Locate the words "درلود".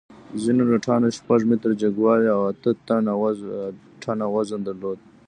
4.67-4.99